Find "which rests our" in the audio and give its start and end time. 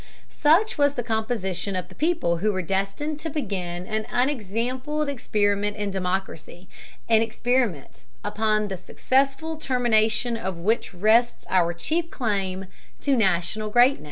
10.57-11.71